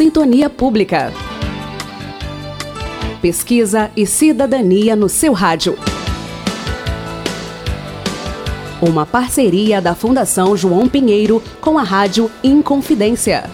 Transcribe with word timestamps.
Sintonia 0.00 0.48
Pública. 0.48 1.12
Pesquisa 3.20 3.90
e 3.94 4.06
cidadania 4.06 4.96
no 4.96 5.10
seu 5.10 5.34
rádio. 5.34 5.76
Uma 8.80 9.04
parceria 9.04 9.78
da 9.78 9.94
Fundação 9.94 10.56
João 10.56 10.88
Pinheiro 10.88 11.42
com 11.60 11.78
a 11.78 11.82
Rádio 11.82 12.30
Inconfidência. 12.42 13.44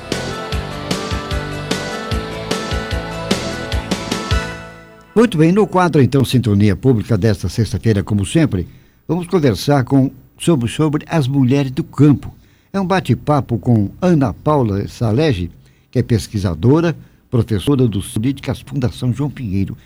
Muito 5.16 5.36
bem, 5.36 5.50
no 5.50 5.66
quadro 5.66 6.00
então 6.00 6.24
Sintonia 6.24 6.76
Pública 6.76 7.18
desta 7.18 7.48
sexta-feira, 7.48 8.04
como 8.04 8.24
sempre, 8.24 8.68
vamos 9.08 9.26
conversar 9.26 9.82
com, 9.82 10.12
sobre, 10.38 10.68
sobre 10.68 11.04
as 11.08 11.26
mulheres 11.26 11.72
do 11.72 11.82
campo. 11.82 12.32
É 12.72 12.78
um 12.78 12.86
bate-papo 12.86 13.58
com 13.58 13.90
Ana 14.00 14.32
Paula 14.32 14.86
Salege, 14.86 15.50
que 15.96 16.00
é 16.00 16.02
pesquisadora, 16.02 16.94
professora 17.30 17.88
dos 17.88 18.12
Políticas 18.12 18.60
Fundação 18.60 19.14
João 19.14 19.30
Pinheiro. 19.30 19.76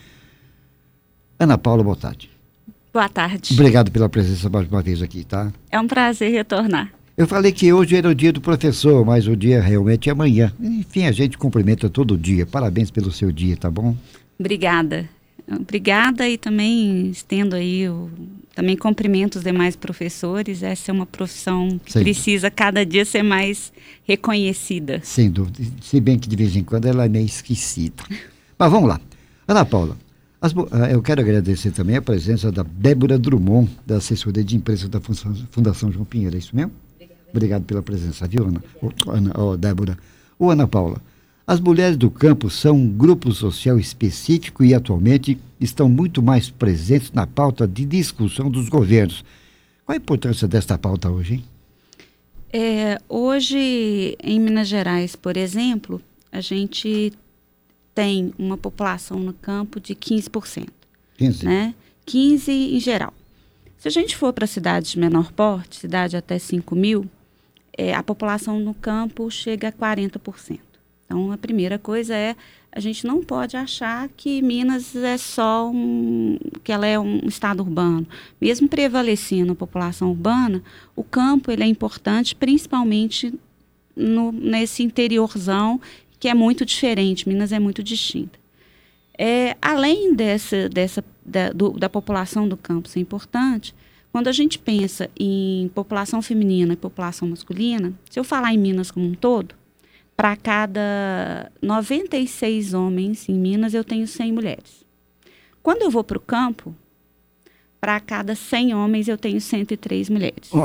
Ana 1.39 1.57
Paula, 1.57 1.83
boa 1.83 1.95
tarde. 1.95 2.29
Boa 2.91 3.07
tarde. 3.07 3.53
Obrigado 3.53 3.89
pela 3.89 4.09
presença 4.09 4.49
mais 4.49 4.67
uma 4.67 4.81
vez 4.81 5.01
aqui, 5.01 5.23
tá? 5.23 5.53
É 5.71 5.79
um 5.79 5.87
prazer 5.87 6.29
retornar. 6.33 6.91
Eu 7.15 7.25
falei 7.25 7.53
que 7.53 7.71
hoje 7.71 7.95
era 7.95 8.09
o 8.09 8.15
dia 8.15 8.33
do 8.33 8.41
professor, 8.41 9.05
mas 9.05 9.25
o 9.25 9.37
dia 9.37 9.61
realmente 9.61 10.09
é 10.09 10.11
amanhã. 10.11 10.51
Enfim, 10.59 11.05
a 11.05 11.13
gente 11.13 11.37
cumprimenta 11.37 11.89
todo 11.89 12.17
dia. 12.17 12.45
Parabéns 12.45 12.91
pelo 12.91 13.11
seu 13.11 13.31
dia, 13.31 13.55
tá 13.55 13.71
bom? 13.71 13.95
Obrigada. 14.37 15.07
Obrigada 15.49 16.27
e 16.27 16.37
também 16.37 17.09
estendo 17.09 17.55
aí, 17.55 17.87
o, 17.87 18.09
também 18.55 18.75
cumprimento 18.75 19.35
os 19.35 19.43
demais 19.43 19.75
professores. 19.75 20.63
Essa 20.63 20.91
é 20.91 20.93
uma 20.93 21.05
profissão 21.05 21.79
que 21.83 21.93
Sem 21.93 22.03
precisa 22.03 22.49
dúvida. 22.49 22.51
cada 22.51 22.85
dia 22.85 23.05
ser 23.05 23.23
mais 23.23 23.71
reconhecida. 24.03 25.01
Sem 25.03 25.29
dúvida. 25.29 25.59
Se 25.81 25.99
bem 25.99 26.19
que 26.19 26.27
de 26.27 26.35
vez 26.35 26.55
em 26.55 26.63
quando 26.63 26.85
ela 26.85 27.05
é 27.05 27.09
meio 27.09 27.25
esquecida. 27.25 28.03
Mas 28.57 28.71
vamos 28.71 28.89
lá. 28.89 28.99
Ana 29.47 29.65
Paula, 29.65 29.97
as, 30.41 30.53
ah, 30.71 30.89
eu 30.89 31.01
quero 31.01 31.21
agradecer 31.21 31.71
também 31.71 31.95
a 31.95 32.01
presença 32.01 32.51
da 32.51 32.63
Débora 32.63 33.17
Drummond, 33.17 33.69
da 33.85 33.97
assessoria 33.97 34.43
de 34.43 34.55
imprensa 34.55 34.87
da 34.87 34.99
Fundação 34.99 35.91
João 35.91 36.05
Pinheiro. 36.05 36.35
É 36.35 36.39
isso 36.39 36.55
mesmo? 36.55 36.71
Obrigada. 36.95 37.21
Obrigado 37.29 37.63
pela 37.63 37.81
presença, 37.81 38.27
viu, 38.27 38.47
Ana? 38.47 38.63
Oh, 38.81 39.11
Ana 39.11 39.31
oh, 39.37 39.57
Débora. 39.57 39.97
Ô, 40.39 40.49
Ana 40.49 40.67
Paula, 40.67 41.01
as 41.51 41.59
mulheres 41.59 41.97
do 41.97 42.09
campo 42.09 42.49
são 42.49 42.77
um 42.77 42.87
grupo 42.87 43.29
social 43.33 43.77
específico 43.77 44.63
e 44.63 44.73
atualmente 44.73 45.37
estão 45.59 45.89
muito 45.89 46.23
mais 46.23 46.49
presentes 46.49 47.11
na 47.11 47.27
pauta 47.27 47.67
de 47.67 47.83
discussão 47.83 48.49
dos 48.49 48.69
governos. 48.69 49.21
Qual 49.85 49.93
a 49.93 49.97
importância 49.97 50.47
desta 50.47 50.77
pauta 50.77 51.11
hoje, 51.11 51.33
hein? 51.33 51.43
É, 52.53 53.01
hoje, 53.09 54.15
em 54.23 54.39
Minas 54.39 54.69
Gerais, 54.69 55.17
por 55.17 55.35
exemplo, 55.35 56.01
a 56.31 56.39
gente 56.39 57.11
tem 57.93 58.33
uma 58.39 58.55
população 58.55 59.19
no 59.19 59.33
campo 59.33 59.77
de 59.77 59.93
15%. 59.93 60.69
15%. 61.19 61.43
Né? 61.43 61.75
15% 62.07 62.47
em 62.47 62.79
geral. 62.79 63.13
Se 63.77 63.89
a 63.89 63.91
gente 63.91 64.15
for 64.15 64.31
para 64.31 64.47
cidades 64.47 64.91
de 64.91 64.99
menor 64.99 65.33
porte, 65.33 65.75
cidade 65.75 66.15
até 66.15 66.39
5 66.39 66.73
mil, 66.77 67.05
é, 67.77 67.93
a 67.93 68.01
população 68.01 68.57
no 68.57 68.73
campo 68.73 69.29
chega 69.29 69.67
a 69.67 69.71
40%. 69.73 70.70
Então, 71.11 71.29
a 71.29 71.37
primeira 71.37 71.77
coisa 71.77 72.15
é 72.15 72.37
a 72.71 72.79
gente 72.79 73.05
não 73.05 73.21
pode 73.21 73.57
achar 73.57 74.07
que 74.15 74.41
Minas 74.41 74.95
é 74.95 75.17
só 75.17 75.69
um 75.69 76.37
que 76.63 76.71
ela 76.71 76.87
é 76.87 76.97
um 76.97 77.27
estado 77.27 77.59
urbano. 77.59 78.07
Mesmo 78.39 78.69
prevalecendo 78.69 79.51
a 79.51 79.55
população 79.55 80.11
urbana, 80.11 80.63
o 80.95 81.03
campo 81.03 81.51
ele 81.51 81.63
é 81.63 81.65
importante, 81.65 82.33
principalmente 82.33 83.33
no, 83.93 84.31
nesse 84.31 84.83
interiorzão 84.83 85.81
que 86.17 86.29
é 86.29 86.33
muito 86.33 86.63
diferente. 86.63 87.27
Minas 87.27 87.51
é 87.51 87.59
muito 87.59 87.83
distinta. 87.83 88.39
É, 89.17 89.57
além 89.61 90.15
dessa, 90.15 90.69
dessa 90.69 91.03
da, 91.25 91.49
do, 91.49 91.71
da 91.71 91.89
população 91.89 92.47
do 92.47 92.55
campo 92.55 92.87
ser 92.87 93.01
importante, 93.01 93.75
quando 94.13 94.29
a 94.29 94.31
gente 94.31 94.57
pensa 94.57 95.09
em 95.19 95.69
população 95.75 96.21
feminina 96.21 96.71
e 96.71 96.77
população 96.77 97.27
masculina, 97.27 97.91
se 98.09 98.17
eu 98.17 98.23
falar 98.23 98.53
em 98.53 98.57
Minas 98.57 98.89
como 98.89 99.05
um 99.05 99.13
todo, 99.13 99.59
para 100.15 100.35
cada 100.35 101.51
96 101.61 102.73
homens 102.73 103.27
em 103.27 103.33
Minas, 103.33 103.73
eu 103.73 103.83
tenho 103.83 104.07
100 104.07 104.31
mulheres. 104.31 104.85
Quando 105.63 105.81
eu 105.83 105.89
vou 105.89 106.03
para 106.03 106.17
o 106.17 106.21
campo, 106.21 106.75
para 107.79 107.99
cada 107.99 108.35
100 108.35 108.75
homens, 108.75 109.07
eu 109.07 109.17
tenho 109.17 109.41
103 109.41 110.09
mulheres. 110.09 110.51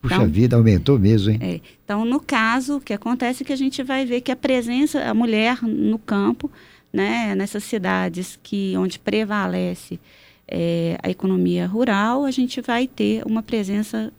Puxa 0.00 0.14
então, 0.14 0.28
vida, 0.28 0.56
aumentou 0.56 0.98
mesmo, 0.98 1.30
hein? 1.30 1.38
É, 1.42 1.60
então, 1.84 2.06
no 2.06 2.18
caso, 2.18 2.78
o 2.78 2.80
que 2.80 2.94
acontece 2.94 3.42
é 3.42 3.46
que 3.46 3.52
a 3.52 3.56
gente 3.56 3.82
vai 3.82 4.06
ver 4.06 4.22
que 4.22 4.32
a 4.32 4.36
presença, 4.36 5.02
a 5.04 5.12
mulher 5.12 5.62
no 5.62 5.98
campo, 5.98 6.50
né, 6.90 7.34
nessas 7.34 7.64
cidades 7.64 8.38
que 8.42 8.74
onde 8.78 8.98
prevalece 8.98 10.00
é, 10.48 10.98
a 11.02 11.10
economia 11.10 11.66
rural, 11.66 12.24
a 12.24 12.30
gente 12.30 12.62
vai 12.62 12.86
ter 12.86 13.22
uma 13.26 13.42
presença 13.42 14.10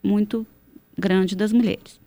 muito 0.00 0.46
grande 0.96 1.34
das 1.34 1.52
mulheres. 1.52 1.98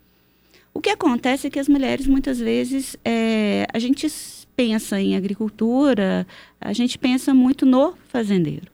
O 0.78 0.80
que 0.80 0.92
acontece 0.92 1.48
é 1.48 1.50
que 1.50 1.58
as 1.58 1.68
mulheres, 1.68 2.06
muitas 2.06 2.38
vezes, 2.38 2.96
é, 3.04 3.66
a 3.74 3.80
gente 3.80 4.08
pensa 4.56 5.02
em 5.02 5.16
agricultura, 5.16 6.28
a 6.62 6.72
gente 6.72 7.00
pensa 7.00 7.34
muito 7.34 7.66
no 7.66 7.96
fazendeiro. 8.10 8.68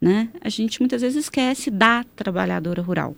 Né? 0.00 0.30
A 0.40 0.48
gente 0.48 0.80
muitas 0.80 1.02
vezes 1.02 1.24
esquece 1.24 1.70
da 1.70 2.02
trabalhadora 2.16 2.80
rural. 2.80 3.14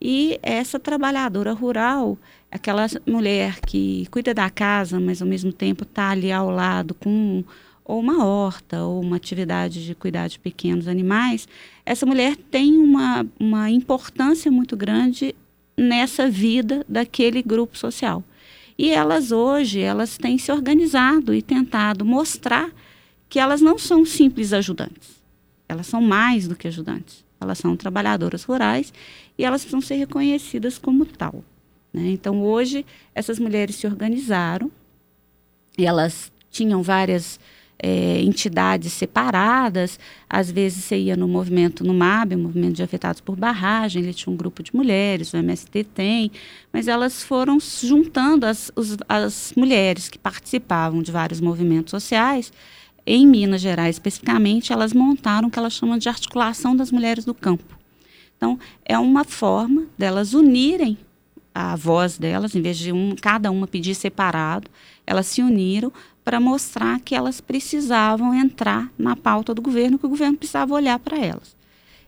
E 0.00 0.38
essa 0.44 0.78
trabalhadora 0.78 1.52
rural, 1.52 2.16
aquela 2.52 2.86
mulher 3.04 3.58
que 3.62 4.06
cuida 4.12 4.32
da 4.32 4.48
casa, 4.48 5.00
mas 5.00 5.20
ao 5.20 5.26
mesmo 5.26 5.52
tempo 5.52 5.82
está 5.82 6.10
ali 6.10 6.30
ao 6.30 6.50
lado 6.50 6.94
com 6.94 7.42
ou 7.84 7.98
uma 7.98 8.24
horta 8.24 8.84
ou 8.84 9.00
uma 9.00 9.16
atividade 9.16 9.84
de 9.84 9.92
cuidar 9.96 10.28
de 10.28 10.38
pequenos 10.38 10.86
animais, 10.86 11.48
essa 11.84 12.06
mulher 12.06 12.36
tem 12.36 12.78
uma, 12.78 13.26
uma 13.40 13.68
importância 13.68 14.52
muito 14.52 14.76
grande 14.76 15.34
nessa 15.80 16.28
vida 16.28 16.84
daquele 16.88 17.42
grupo 17.42 17.76
social. 17.76 18.22
E 18.78 18.90
elas 18.90 19.32
hoje, 19.32 19.80
elas 19.80 20.16
têm 20.18 20.38
se 20.38 20.52
organizado 20.52 21.34
e 21.34 21.42
tentado 21.42 22.04
mostrar 22.04 22.70
que 23.28 23.38
elas 23.38 23.60
não 23.60 23.78
são 23.78 24.04
simples 24.04 24.52
ajudantes. 24.52 25.20
Elas 25.68 25.86
são 25.86 26.00
mais 26.00 26.48
do 26.48 26.56
que 26.56 26.68
ajudantes. 26.68 27.24
Elas 27.40 27.58
são 27.58 27.76
trabalhadoras 27.76 28.44
rurais 28.44 28.92
e 29.38 29.44
elas 29.44 29.62
precisam 29.62 29.80
ser 29.80 29.94
reconhecidas 29.96 30.78
como 30.78 31.06
tal. 31.06 31.44
Né? 31.92 32.10
Então, 32.10 32.42
hoje, 32.42 32.84
essas 33.14 33.38
mulheres 33.38 33.76
se 33.76 33.86
organizaram 33.86 34.70
e 35.78 35.86
elas 35.86 36.30
tinham 36.50 36.82
várias 36.82 37.40
é, 37.82 38.20
entidades 38.20 38.92
separadas. 38.92 39.98
Às 40.28 40.50
vezes 40.50 40.84
você 40.84 40.98
ia 40.98 41.16
no 41.16 41.26
movimento 41.26 41.82
no 41.82 41.94
MAB, 41.94 42.36
movimento 42.36 42.74
de 42.74 42.82
afetados 42.82 43.20
por 43.20 43.36
barragem, 43.36 44.02
ele 44.02 44.12
tinha 44.12 44.32
um 44.32 44.36
grupo 44.36 44.62
de 44.62 44.74
mulheres, 44.74 45.32
o 45.32 45.36
MST 45.36 45.84
tem, 45.84 46.30
mas 46.72 46.86
elas 46.86 47.22
foram 47.22 47.58
juntando 47.60 48.46
as, 48.46 48.70
os, 48.76 48.96
as 49.08 49.52
mulheres 49.56 50.08
que 50.08 50.18
participavam 50.18 51.02
de 51.02 51.10
vários 51.10 51.40
movimentos 51.40 51.90
sociais. 51.90 52.52
Em 53.06 53.26
Minas 53.26 53.62
Gerais, 53.62 53.96
especificamente, 53.96 54.72
elas 54.72 54.92
montaram 54.92 55.48
o 55.48 55.50
que 55.50 55.58
elas 55.58 55.72
chamam 55.72 55.96
de 55.96 56.08
articulação 56.08 56.76
das 56.76 56.92
mulheres 56.92 57.24
do 57.24 57.34
campo. 57.34 57.78
Então, 58.36 58.58
é 58.84 58.98
uma 58.98 59.24
forma 59.24 59.86
delas 59.98 60.34
unirem 60.34 60.98
a 61.54 61.74
voz 61.74 62.16
delas, 62.16 62.54
em 62.54 62.62
vez 62.62 62.78
de 62.78 62.92
um, 62.92 63.14
cada 63.20 63.50
uma 63.50 63.66
pedir 63.66 63.94
separado, 63.94 64.70
elas 65.06 65.26
se 65.26 65.42
uniram 65.42 65.92
para 66.30 66.38
mostrar 66.38 67.00
que 67.00 67.12
elas 67.12 67.40
precisavam 67.40 68.32
entrar 68.32 68.88
na 68.96 69.16
pauta 69.16 69.52
do 69.52 69.60
governo, 69.60 69.98
que 69.98 70.06
o 70.06 70.08
governo 70.08 70.36
precisava 70.36 70.72
olhar 70.72 70.96
para 71.00 71.18
elas. 71.18 71.56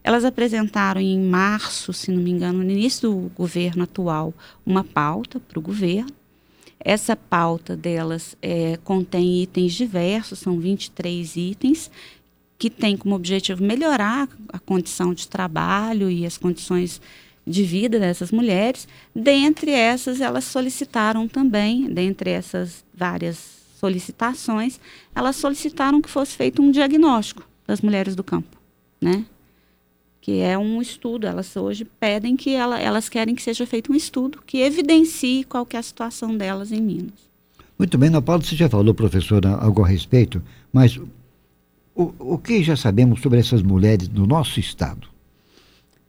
Elas 0.04 0.24
apresentaram 0.24 1.00
em 1.00 1.18
março, 1.18 1.92
se 1.92 2.12
não 2.12 2.22
me 2.22 2.30
engano, 2.30 2.62
no 2.62 2.70
início 2.70 3.10
do 3.10 3.32
governo 3.34 3.82
atual, 3.82 4.32
uma 4.64 4.84
pauta 4.84 5.40
para 5.40 5.58
o 5.58 5.62
governo. 5.62 6.12
Essa 6.78 7.16
pauta 7.16 7.76
delas 7.76 8.36
é, 8.40 8.78
contém 8.84 9.42
itens 9.42 9.72
diversos, 9.72 10.38
são 10.38 10.56
23 10.56 11.34
itens, 11.34 11.90
que 12.56 12.70
tem 12.70 12.96
como 12.96 13.16
objetivo 13.16 13.60
melhorar 13.64 14.28
a 14.50 14.60
condição 14.60 15.12
de 15.12 15.26
trabalho 15.26 16.08
e 16.08 16.24
as 16.24 16.38
condições 16.38 17.02
de 17.44 17.64
vida 17.64 17.98
dessas 17.98 18.30
mulheres. 18.30 18.86
Dentre 19.12 19.72
essas, 19.72 20.20
elas 20.20 20.44
solicitaram 20.44 21.26
também, 21.26 21.92
dentre 21.92 22.30
essas 22.30 22.84
várias 22.94 23.61
solicitações, 23.82 24.78
elas 25.12 25.34
solicitaram 25.34 26.00
que 26.00 26.08
fosse 26.08 26.36
feito 26.36 26.62
um 26.62 26.70
diagnóstico 26.70 27.42
das 27.66 27.80
mulheres 27.80 28.14
do 28.14 28.22
campo, 28.22 28.56
né? 29.00 29.24
Que 30.20 30.38
é 30.38 30.56
um 30.56 30.80
estudo, 30.80 31.26
elas 31.26 31.56
hoje 31.56 31.84
pedem 31.84 32.36
que 32.36 32.50
ela, 32.50 32.78
elas 32.78 33.08
querem 33.08 33.34
que 33.34 33.42
seja 33.42 33.66
feito 33.66 33.90
um 33.92 33.96
estudo 33.96 34.40
que 34.46 34.58
evidencie 34.58 35.42
qual 35.42 35.66
que 35.66 35.76
é 35.76 35.80
a 35.80 35.82
situação 35.82 36.36
delas 36.36 36.70
em 36.70 36.80
Minas. 36.80 37.32
Muito 37.76 37.98
bem, 37.98 38.08
Ana 38.08 38.22
Paula, 38.22 38.44
você 38.44 38.54
já 38.54 38.68
falou, 38.68 38.94
professora, 38.94 39.56
algo 39.56 39.82
a 39.82 39.88
respeito, 39.88 40.40
mas 40.72 40.96
o, 41.92 42.14
o 42.20 42.38
que 42.38 42.62
já 42.62 42.76
sabemos 42.76 43.20
sobre 43.20 43.40
essas 43.40 43.62
mulheres 43.62 44.08
no 44.08 44.28
nosso 44.28 44.60
estado? 44.60 45.08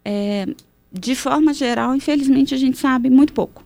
É, 0.06 0.46
de 0.92 1.16
forma 1.16 1.52
geral, 1.56 1.96
infelizmente, 1.96 2.54
a 2.54 2.58
gente 2.58 2.78
sabe 2.78 3.10
muito 3.10 3.34
pouco. 3.34 3.66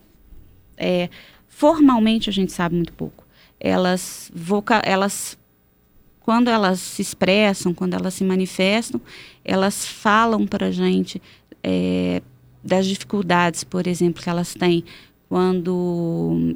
É, 0.78 1.10
formalmente 1.46 2.30
a 2.30 2.32
gente 2.32 2.52
sabe 2.52 2.74
muito 2.74 2.94
pouco. 2.94 3.27
Elas, 3.60 4.30
voca 4.34 4.80
elas 4.84 5.36
quando 6.20 6.48
elas 6.48 6.80
se 6.80 7.00
expressam, 7.00 7.72
quando 7.72 7.94
elas 7.94 8.12
se 8.12 8.22
manifestam, 8.22 9.00
elas 9.44 9.86
falam 9.86 10.46
para 10.46 10.66
a 10.66 10.70
gente 10.70 11.22
é, 11.62 12.20
das 12.62 12.86
dificuldades, 12.86 13.64
por 13.64 13.86
exemplo, 13.86 14.22
que 14.22 14.28
elas 14.28 14.52
têm 14.52 14.84
quando 15.28 16.54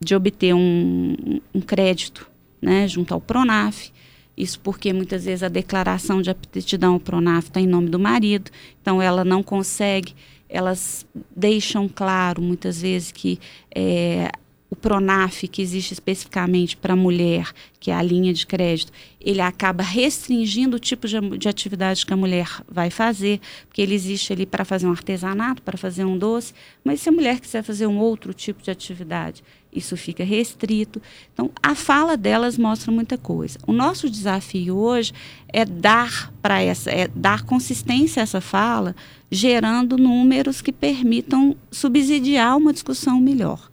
de 0.00 0.14
obter 0.14 0.54
um, 0.54 1.40
um 1.54 1.60
crédito 1.60 2.28
né, 2.60 2.86
junto 2.88 3.14
ao 3.14 3.20
Pronaf. 3.20 3.90
Isso 4.36 4.60
porque 4.60 4.92
muitas 4.92 5.24
vezes 5.24 5.42
a 5.42 5.48
declaração 5.48 6.20
de 6.20 6.28
aptidão 6.28 6.94
ao 6.94 7.00
Pronaf 7.00 7.46
está 7.46 7.60
em 7.60 7.66
nome 7.66 7.88
do 7.88 7.98
marido, 7.98 8.50
então 8.82 9.00
ela 9.00 9.24
não 9.24 9.42
consegue. 9.42 10.14
Elas 10.48 11.06
deixam 11.34 11.88
claro 11.88 12.42
muitas 12.42 12.80
vezes 12.82 13.10
que 13.10 13.38
é, 13.74 14.30
o 14.68 14.74
Pronaf, 14.74 15.46
que 15.46 15.62
existe 15.62 15.92
especificamente 15.92 16.76
para 16.76 16.96
mulher, 16.96 17.52
que 17.78 17.90
é 17.90 17.94
a 17.94 18.02
linha 18.02 18.32
de 18.32 18.46
crédito, 18.46 18.92
ele 19.20 19.40
acaba 19.40 19.82
restringindo 19.82 20.76
o 20.76 20.80
tipo 20.80 21.06
de, 21.06 21.20
de 21.38 21.48
atividade 21.48 22.04
que 22.04 22.12
a 22.12 22.16
mulher 22.16 22.48
vai 22.68 22.90
fazer, 22.90 23.40
porque 23.68 23.80
ele 23.80 23.94
existe 23.94 24.32
ali 24.32 24.44
para 24.44 24.64
fazer 24.64 24.86
um 24.86 24.90
artesanato, 24.90 25.62
para 25.62 25.78
fazer 25.78 26.04
um 26.04 26.18
doce, 26.18 26.52
mas 26.82 27.00
se 27.00 27.08
a 27.08 27.12
mulher 27.12 27.38
quiser 27.38 27.62
fazer 27.62 27.86
um 27.86 27.98
outro 27.98 28.34
tipo 28.34 28.60
de 28.60 28.70
atividade, 28.70 29.44
isso 29.72 29.96
fica 29.96 30.24
restrito. 30.24 31.00
Então, 31.32 31.50
a 31.62 31.74
fala 31.74 32.16
delas 32.16 32.56
mostra 32.56 32.90
muita 32.90 33.18
coisa. 33.18 33.58
O 33.66 33.72
nosso 33.72 34.08
desafio 34.08 34.76
hoje 34.76 35.12
é 35.48 35.64
dar 35.64 36.32
para 36.40 36.60
essa, 36.60 36.90
é 36.90 37.06
dar 37.08 37.42
consistência 37.42 38.20
a 38.20 38.24
essa 38.24 38.40
fala, 38.40 38.96
gerando 39.30 39.98
números 39.98 40.60
que 40.60 40.72
permitam 40.72 41.54
subsidiar 41.70 42.56
uma 42.56 42.72
discussão 42.72 43.20
melhor. 43.20 43.70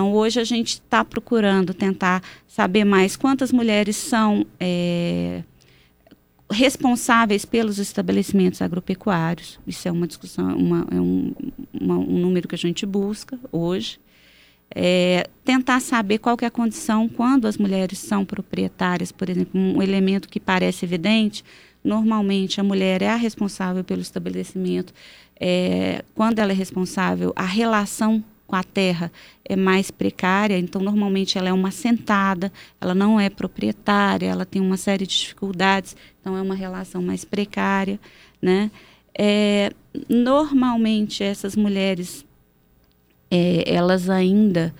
Então, 0.00 0.14
hoje 0.14 0.40
a 0.40 0.44
gente 0.44 0.68
está 0.68 1.04
procurando 1.04 1.74
tentar 1.74 2.22
saber 2.48 2.84
mais 2.84 3.16
quantas 3.16 3.52
mulheres 3.52 3.96
são 3.96 4.46
é, 4.58 5.42
responsáveis 6.50 7.44
pelos 7.44 7.78
estabelecimentos 7.78 8.62
agropecuários. 8.62 9.60
Isso 9.66 9.86
é 9.86 9.92
uma 9.92 10.06
discussão, 10.06 10.56
uma, 10.56 10.86
é 10.90 10.98
um, 10.98 11.34
uma, 11.78 11.98
um 11.98 12.18
número 12.18 12.48
que 12.48 12.54
a 12.54 12.58
gente 12.58 12.86
busca 12.86 13.38
hoje. 13.52 14.00
É, 14.74 15.28
tentar 15.44 15.80
saber 15.80 16.16
qual 16.16 16.34
é 16.40 16.46
a 16.46 16.50
condição 16.50 17.06
quando 17.06 17.46
as 17.46 17.58
mulheres 17.58 17.98
são 17.98 18.24
proprietárias, 18.24 19.12
por 19.12 19.28
exemplo, 19.28 19.60
um 19.60 19.82
elemento 19.82 20.30
que 20.30 20.40
parece 20.40 20.86
evidente, 20.86 21.44
normalmente 21.84 22.58
a 22.58 22.64
mulher 22.64 23.02
é 23.02 23.08
a 23.08 23.16
responsável 23.16 23.84
pelo 23.84 24.00
estabelecimento. 24.00 24.94
É, 25.38 26.02
quando 26.14 26.38
ela 26.38 26.52
é 26.52 26.54
responsável, 26.54 27.34
a 27.36 27.44
relação 27.44 28.24
com 28.50 28.56
a 28.56 28.64
terra 28.64 29.12
é 29.44 29.54
mais 29.54 29.92
precária, 29.92 30.58
então 30.58 30.82
normalmente 30.82 31.38
ela 31.38 31.48
é 31.48 31.52
uma 31.52 31.70
sentada, 31.70 32.52
ela 32.80 32.96
não 32.96 33.20
é 33.20 33.30
proprietária, 33.30 34.26
ela 34.26 34.44
tem 34.44 34.60
uma 34.60 34.76
série 34.76 35.06
de 35.06 35.16
dificuldades, 35.16 35.96
então 36.20 36.36
é 36.36 36.42
uma 36.42 36.56
relação 36.56 37.00
mais 37.00 37.24
precária, 37.24 38.00
né? 38.42 38.72
É, 39.16 39.70
normalmente 40.08 41.22
essas 41.22 41.54
mulheres, 41.54 42.26
é, 43.30 43.62
elas 43.72 44.10
ainda, 44.10 44.74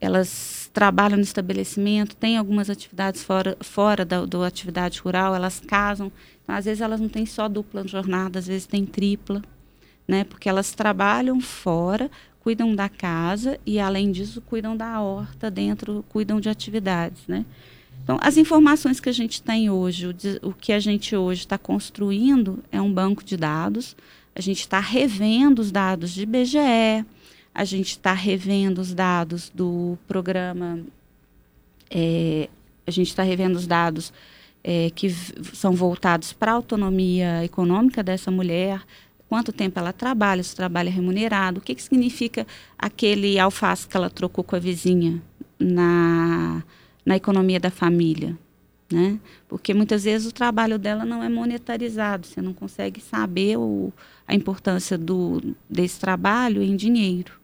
elas 0.00 0.70
trabalham 0.72 1.18
no 1.18 1.22
estabelecimento, 1.22 2.16
têm 2.16 2.38
algumas 2.38 2.70
atividades 2.70 3.22
fora, 3.22 3.54
fora 3.60 4.02
da 4.02 4.24
do 4.24 4.42
atividade 4.42 4.98
rural, 5.00 5.34
elas 5.34 5.60
casam, 5.60 6.10
então, 6.42 6.54
às 6.54 6.64
vezes 6.64 6.80
elas 6.80 7.00
não 7.00 7.08
têm 7.08 7.26
só 7.26 7.48
dupla 7.48 7.86
jornada, 7.86 8.38
às 8.38 8.46
vezes 8.46 8.66
tem 8.66 8.86
tripla, 8.86 9.42
né? 10.08 10.24
Porque 10.24 10.48
elas 10.48 10.72
trabalham 10.72 11.38
fora, 11.38 12.10
cuidam 12.40 12.74
da 12.74 12.88
casa 12.88 13.58
e, 13.64 13.78
além 13.78 14.10
disso, 14.10 14.40
cuidam 14.40 14.76
da 14.76 15.00
horta 15.00 15.50
dentro, 15.50 16.04
cuidam 16.08 16.40
de 16.40 16.48
atividades, 16.48 17.22
né? 17.28 17.44
Então, 18.02 18.18
as 18.20 18.36
informações 18.36 18.98
que 18.98 19.08
a 19.08 19.12
gente 19.12 19.42
tem 19.42 19.70
hoje, 19.70 20.08
o, 20.42 20.52
que 20.52 20.72
a 20.72 20.80
gente 20.80 21.14
hoje 21.14 21.42
está 21.42 21.58
construindo 21.58 22.58
é 22.72 22.80
um 22.80 22.92
banco 22.92 23.22
de 23.22 23.36
dados. 23.36 23.94
A 24.34 24.40
gente 24.40 24.60
está 24.60 24.80
revendo 24.80 25.60
os 25.60 25.70
dados 25.70 26.12
de 26.12 26.24
BGE, 26.24 27.04
a 27.54 27.64
gente 27.64 27.90
está 27.90 28.12
revendo 28.12 28.80
os 28.80 28.94
dados 28.94 29.50
do 29.54 29.98
programa, 30.08 30.80
é, 31.90 32.48
a 32.86 32.90
gente 32.90 33.08
está 33.08 33.22
revendo 33.22 33.56
os 33.56 33.66
dados 33.66 34.12
é, 34.64 34.90
que 34.90 35.10
são 35.52 35.72
voltados 35.72 36.32
para 36.32 36.52
a 36.52 36.54
autonomia 36.54 37.44
econômica 37.44 38.02
dessa 38.02 38.30
mulher, 38.30 38.82
quanto 39.30 39.52
tempo 39.52 39.78
ela 39.78 39.92
trabalha, 39.92 40.42
se 40.42 40.56
trabalha 40.56 40.88
é 40.88 40.92
remunerado, 40.92 41.60
o 41.60 41.62
que, 41.62 41.72
que 41.72 41.82
significa 41.84 42.44
aquele 42.76 43.38
alface 43.38 43.86
que 43.86 43.96
ela 43.96 44.10
trocou 44.10 44.42
com 44.42 44.56
a 44.56 44.58
vizinha 44.58 45.22
na, 45.56 46.64
na 47.06 47.14
economia 47.14 47.60
da 47.60 47.70
família. 47.70 48.36
Né? 48.92 49.20
Porque 49.46 49.72
muitas 49.72 50.02
vezes 50.02 50.26
o 50.26 50.34
trabalho 50.34 50.80
dela 50.80 51.04
não 51.04 51.22
é 51.22 51.28
monetarizado, 51.28 52.26
você 52.26 52.42
não 52.42 52.52
consegue 52.52 53.00
saber 53.00 53.56
o, 53.56 53.92
a 54.26 54.34
importância 54.34 54.98
do, 54.98 55.54
desse 55.68 56.00
trabalho 56.00 56.60
em 56.60 56.74
dinheiro. 56.74 57.34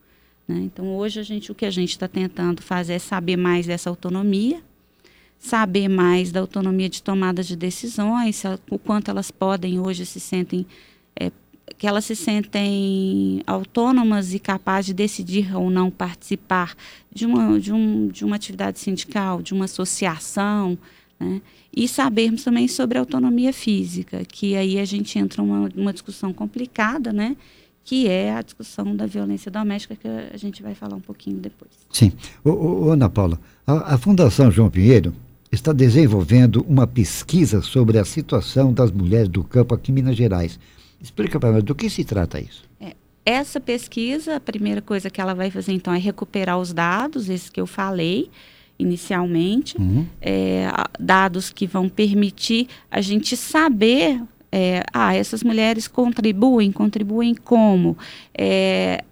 Né? 0.48 0.62
Então 0.62 0.92
hoje 0.96 1.20
a 1.20 1.22
gente, 1.22 1.52
o 1.52 1.54
que 1.54 1.64
a 1.64 1.70
gente 1.70 1.90
está 1.90 2.08
tentando 2.08 2.62
fazer 2.62 2.94
é 2.94 2.98
saber 2.98 3.36
mais 3.36 3.64
dessa 3.64 3.88
autonomia, 3.88 4.60
saber 5.38 5.86
mais 5.86 6.32
da 6.32 6.40
autonomia 6.40 6.88
de 6.88 7.00
tomada 7.00 7.44
de 7.44 7.54
decisões, 7.54 8.42
o 8.68 8.76
quanto 8.76 9.08
elas 9.08 9.30
podem 9.30 9.78
hoje 9.78 10.04
se 10.04 10.18
sentem 10.18 10.66
é, 11.18 11.30
que 11.78 11.87
elas 11.87 12.05
se 12.05 12.17
sentem 12.17 13.43
autônomas 13.46 14.32
e 14.32 14.38
capazes 14.38 14.87
de 14.87 14.94
decidir 14.94 15.55
ou 15.55 15.70
não 15.70 15.90
participar 15.90 16.75
de 17.12 17.26
uma, 17.26 17.61
de 17.61 17.73
um, 17.73 18.08
de 18.08 18.25
uma 18.25 18.37
atividade 18.37 18.78
sindical, 18.78 19.43
de 19.43 19.52
uma 19.52 19.67
associação, 19.67 20.78
né? 21.19 21.40
E 21.75 21.87
sabermos 21.87 22.43
também 22.43 22.69
sobre 22.69 22.99
autonomia 22.99 23.52
física, 23.52 24.25
que 24.25 24.56
aí 24.56 24.78
a 24.78 24.84
gente 24.84 25.19
entra 25.19 25.43
uma, 25.43 25.69
uma 25.76 25.93
discussão 25.93 26.32
complicada, 26.32 27.12
né? 27.12 27.37
Que 27.84 28.08
é 28.08 28.32
a 28.32 28.43
discussão 28.43 28.96
da 28.96 29.06
violência 29.06 29.50
doméstica, 29.50 29.94
que 29.94 30.08
a 30.08 30.37
gente 30.37 30.62
vai 30.62 30.75
falar 30.75 30.96
um 30.96 31.00
pouquinho 31.00 31.37
depois. 31.37 31.70
Sim. 31.90 32.12
Ana 32.90 33.08
Paula, 33.11 33.38
a, 33.67 33.94
a 33.94 33.99
Fundação 33.99 34.50
João 34.50 34.70
Pinheiro 34.70 35.14
está 35.52 35.72
desenvolvendo 35.72 36.64
uma 36.69 36.87
pesquisa 36.87 37.61
sobre 37.61 37.99
a 37.99 38.05
situação 38.05 38.72
das 38.72 38.90
mulheres 38.90 39.29
do 39.29 39.44
campo 39.44 39.75
aqui 39.75 39.93
em 39.93 39.94
Minas 39.94 40.17
Gerais. 40.17 40.58
Explica 41.00 41.38
para 41.38 41.52
nós 41.52 41.62
do 41.62 41.75
que 41.75 41.88
se 41.90 42.04
trata 42.04 42.40
isso. 42.40 42.64
É, 42.81 42.94
essa 43.25 43.60
pesquisa, 43.60 44.37
a 44.37 44.40
primeira 44.40 44.81
coisa 44.81 45.10
que 45.10 45.20
ela 45.20 45.34
vai 45.34 45.50
fazer 45.50 45.72
então 45.72 45.93
é 45.93 45.98
recuperar 45.98 46.58
os 46.58 46.72
dados, 46.72 47.29
esses 47.29 47.50
que 47.50 47.60
eu 47.60 47.67
falei 47.67 48.31
inicialmente, 48.79 49.76
uhum. 49.79 50.06
é, 50.20 50.69
dados 50.98 51.50
que 51.50 51.67
vão 51.67 51.88
permitir 51.88 52.69
a 52.91 53.00
gente 53.00 53.36
saber, 53.36 54.22
é, 54.53 54.82
ah, 54.93 55.15
essas 55.15 55.43
mulheres 55.43 55.88
contribuem, 55.88 56.70
contribuem 56.70 57.34
como, 57.34 57.96
é, 58.36 59.03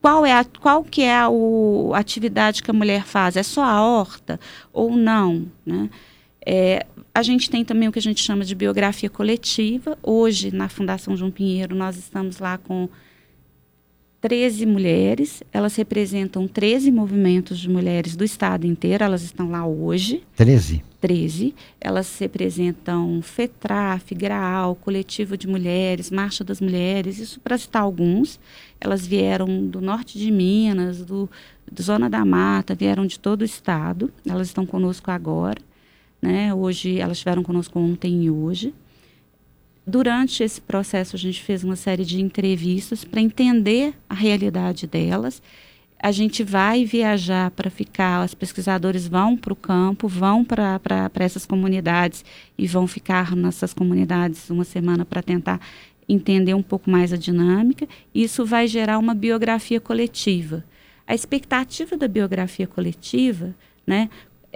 qual 0.00 0.24
é 0.24 0.32
a, 0.32 0.44
qual 0.44 0.82
que 0.82 1.02
é 1.02 1.18
a, 1.18 1.28
o, 1.28 1.92
atividade 1.94 2.62
que 2.62 2.70
a 2.70 2.74
mulher 2.74 3.04
faz, 3.04 3.36
é 3.36 3.42
só 3.42 3.62
a 3.62 3.82
horta 3.82 4.40
ou 4.72 4.96
não, 4.96 5.46
né? 5.64 5.90
É, 6.44 6.86
a 7.14 7.22
gente 7.22 7.50
tem 7.50 7.64
também 7.64 7.88
o 7.88 7.92
que 7.92 7.98
a 7.98 8.02
gente 8.02 8.22
chama 8.22 8.44
de 8.44 8.54
biografia 8.54 9.10
coletiva. 9.10 9.98
Hoje, 10.02 10.54
na 10.54 10.68
Fundação 10.68 11.16
João 11.16 11.30
Pinheiro, 11.30 11.74
nós 11.74 11.96
estamos 11.96 12.38
lá 12.38 12.58
com 12.58 12.88
13 14.20 14.66
mulheres. 14.66 15.42
Elas 15.52 15.76
representam 15.76 16.48
13 16.48 16.90
movimentos 16.90 17.58
de 17.58 17.68
mulheres 17.68 18.16
do 18.16 18.24
estado 18.24 18.66
inteiro. 18.66 19.04
Elas 19.04 19.22
estão 19.22 19.50
lá 19.50 19.66
hoje. 19.66 20.22
13? 20.36 20.82
13. 21.00 21.54
Elas 21.80 22.18
representam 22.18 23.20
FETRAF, 23.22 24.14
GRAAL, 24.14 24.74
Coletivo 24.74 25.36
de 25.36 25.46
Mulheres, 25.46 26.10
Marcha 26.10 26.42
das 26.42 26.60
Mulheres, 26.60 27.18
isso 27.18 27.40
para 27.40 27.56
citar 27.56 27.82
alguns. 27.82 28.40
Elas 28.80 29.06
vieram 29.06 29.66
do 29.66 29.80
norte 29.80 30.18
de 30.18 30.30
Minas, 30.30 31.04
do, 31.04 31.30
do 31.70 31.82
Zona 31.82 32.10
da 32.10 32.24
Mata, 32.24 32.74
vieram 32.74 33.06
de 33.06 33.18
todo 33.18 33.42
o 33.42 33.44
estado. 33.44 34.12
Elas 34.26 34.48
estão 34.48 34.66
conosco 34.66 35.10
agora. 35.10 35.67
Né? 36.20 36.52
Hoje, 36.52 36.98
elas 36.98 37.18
estiveram 37.18 37.42
conosco 37.42 37.78
ontem 37.78 38.24
e 38.24 38.30
hoje. 38.30 38.74
Durante 39.86 40.42
esse 40.42 40.60
processo, 40.60 41.16
a 41.16 41.18
gente 41.18 41.42
fez 41.42 41.64
uma 41.64 41.76
série 41.76 42.04
de 42.04 42.20
entrevistas 42.20 43.04
para 43.04 43.20
entender 43.20 43.94
a 44.08 44.14
realidade 44.14 44.86
delas. 44.86 45.40
A 45.98 46.12
gente 46.12 46.44
vai 46.44 46.84
viajar 46.84 47.50
para 47.52 47.70
ficar, 47.70 48.24
os 48.24 48.34
pesquisadores 48.34 49.08
vão 49.08 49.36
para 49.36 49.52
o 49.52 49.56
campo, 49.56 50.06
vão 50.06 50.44
para 50.44 51.10
essas 51.14 51.46
comunidades 51.46 52.24
e 52.56 52.66
vão 52.66 52.86
ficar 52.86 53.34
nessas 53.34 53.72
comunidades 53.72 54.50
uma 54.50 54.64
semana 54.64 55.04
para 55.04 55.22
tentar 55.22 55.60
entender 56.08 56.54
um 56.54 56.62
pouco 56.62 56.90
mais 56.90 57.12
a 57.12 57.16
dinâmica. 57.16 57.88
Isso 58.14 58.44
vai 58.44 58.68
gerar 58.68 58.98
uma 58.98 59.14
biografia 59.14 59.80
coletiva. 59.80 60.64
A 61.06 61.14
expectativa 61.14 61.96
da 61.96 62.06
biografia 62.06 62.66
coletiva, 62.66 63.54
né, 63.86 64.10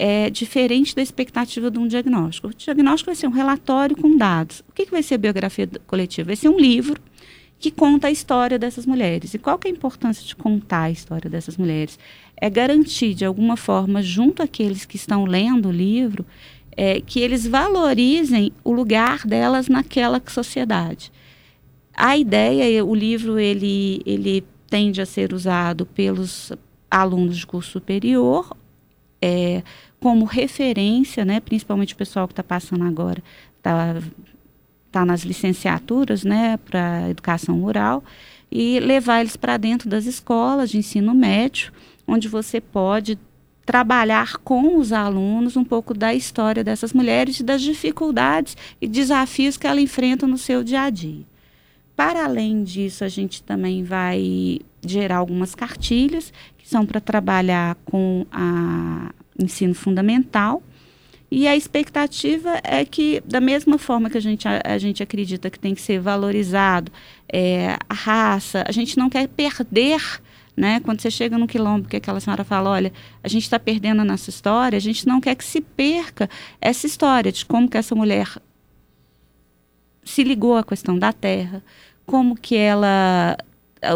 é 0.04 0.28
diferente 0.28 0.96
da 0.96 1.00
expectativa 1.00 1.70
de 1.70 1.78
um 1.78 1.86
diagnóstico. 1.86 2.48
O 2.48 2.54
diagnóstico 2.54 3.06
vai 3.06 3.14
ser 3.14 3.28
um 3.28 3.30
relatório 3.30 3.96
com 3.96 4.16
dados. 4.16 4.58
O 4.68 4.72
que, 4.72 4.84
que 4.84 4.90
vai 4.90 5.00
ser 5.00 5.14
a 5.14 5.18
biografia 5.18 5.70
coletiva? 5.86 6.26
Vai 6.26 6.34
ser 6.34 6.48
um 6.48 6.58
livro 6.58 7.00
que 7.56 7.70
conta 7.70 8.08
a 8.08 8.10
história 8.10 8.58
dessas 8.58 8.84
mulheres. 8.84 9.32
E 9.32 9.38
qual 9.38 9.56
que 9.56 9.68
é 9.68 9.70
a 9.70 9.74
importância 9.74 10.26
de 10.26 10.34
contar 10.34 10.82
a 10.82 10.90
história 10.90 11.30
dessas 11.30 11.56
mulheres? 11.56 12.00
É 12.36 12.50
garantir, 12.50 13.14
de 13.14 13.24
alguma 13.24 13.56
forma, 13.56 14.02
junto 14.02 14.42
àqueles 14.42 14.84
que 14.84 14.96
estão 14.96 15.24
lendo 15.24 15.68
o 15.68 15.72
livro, 15.72 16.26
é, 16.76 17.00
que 17.00 17.20
eles 17.20 17.46
valorizem 17.46 18.50
o 18.64 18.72
lugar 18.72 19.24
delas 19.24 19.68
naquela 19.68 20.20
sociedade. 20.26 21.12
A 21.94 22.16
ideia, 22.18 22.84
o 22.84 22.92
livro, 22.92 23.38
ele, 23.38 24.02
ele 24.04 24.42
tende 24.68 25.00
a 25.00 25.06
ser 25.06 25.32
usado 25.32 25.86
pelos 25.86 26.50
alunos 26.90 27.38
de 27.38 27.46
curso 27.46 27.70
superior 27.70 28.50
é, 29.22 29.62
como 30.00 30.24
referência, 30.24 31.24
né, 31.24 31.38
principalmente 31.38 31.94
o 31.94 31.96
pessoal 31.96 32.26
que 32.26 32.32
está 32.32 32.42
passando 32.42 32.84
agora, 32.84 33.22
está 33.56 34.02
tá 34.90 35.06
nas 35.06 35.22
licenciaturas 35.22 36.24
né, 36.24 36.58
para 36.58 37.08
educação 37.08 37.60
rural, 37.60 38.02
e 38.50 38.78
levar 38.80 39.20
eles 39.20 39.36
para 39.36 39.56
dentro 39.56 39.88
das 39.88 40.04
escolas 40.04 40.68
de 40.70 40.76
ensino 40.76 41.14
médio, 41.14 41.72
onde 42.06 42.28
você 42.28 42.60
pode 42.60 43.18
trabalhar 43.64 44.36
com 44.38 44.76
os 44.76 44.92
alunos 44.92 45.56
um 45.56 45.64
pouco 45.64 45.94
da 45.94 46.12
história 46.12 46.64
dessas 46.64 46.92
mulheres 46.92 47.40
e 47.40 47.44
das 47.44 47.62
dificuldades 47.62 48.56
e 48.80 48.88
desafios 48.88 49.56
que 49.56 49.66
ela 49.66 49.80
enfrenta 49.80 50.26
no 50.26 50.36
seu 50.36 50.64
dia 50.64 50.82
a 50.82 50.90
dia. 50.90 51.24
Para 52.04 52.24
além 52.24 52.64
disso, 52.64 53.04
a 53.04 53.08
gente 53.08 53.44
também 53.44 53.84
vai 53.84 54.58
gerar 54.84 55.18
algumas 55.18 55.54
cartilhas 55.54 56.32
que 56.58 56.68
são 56.68 56.84
para 56.84 57.00
trabalhar 57.00 57.76
com 57.84 58.26
a 58.32 59.12
ensino 59.38 59.72
fundamental. 59.72 60.60
E 61.30 61.46
a 61.46 61.56
expectativa 61.56 62.60
é 62.64 62.84
que, 62.84 63.22
da 63.24 63.40
mesma 63.40 63.78
forma 63.78 64.10
que 64.10 64.18
a 64.18 64.20
gente, 64.20 64.48
a, 64.48 64.60
a 64.64 64.78
gente 64.78 65.00
acredita 65.00 65.48
que 65.48 65.60
tem 65.60 65.76
que 65.76 65.80
ser 65.80 66.00
valorizado 66.00 66.90
é, 67.32 67.78
a 67.88 67.94
raça, 67.94 68.64
a 68.66 68.72
gente 68.72 68.98
não 68.98 69.08
quer 69.08 69.28
perder 69.28 70.20
né? 70.56 70.80
Quando 70.80 71.00
você 71.00 71.10
chega 71.10 71.38
no 71.38 71.46
quilombo, 71.46 71.88
que 71.88 71.96
aquela 71.96 72.18
senhora 72.18 72.42
fala, 72.42 72.68
olha, 72.68 72.92
a 73.22 73.28
gente 73.28 73.44
está 73.44 73.60
perdendo 73.60 74.02
a 74.02 74.04
nossa 74.04 74.28
história, 74.28 74.76
a 74.76 74.80
gente 74.80 75.06
não 75.06 75.20
quer 75.20 75.36
que 75.36 75.44
se 75.44 75.60
perca 75.60 76.28
essa 76.60 76.84
história 76.84 77.30
de 77.30 77.46
como 77.46 77.68
que 77.68 77.78
essa 77.78 77.94
mulher 77.94 78.28
se 80.04 80.24
ligou 80.24 80.56
à 80.56 80.64
questão 80.64 80.98
da 80.98 81.12
terra, 81.12 81.62
como 82.06 82.36
que 82.36 82.56
ela 82.56 83.36